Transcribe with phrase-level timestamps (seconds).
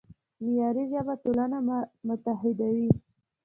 [0.43, 1.57] معیاري ژبه ټولنه
[2.07, 2.89] متحدوي.